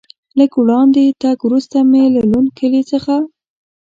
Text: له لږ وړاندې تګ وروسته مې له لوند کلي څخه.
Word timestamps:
له 0.37 0.37
لږ 0.47 0.51
وړاندې 0.61 1.15
تګ 1.21 1.37
وروسته 1.47 1.77
مې 1.89 2.03
له 2.15 2.21
لوند 2.29 2.49
کلي 2.57 2.81
څخه. 2.91 3.15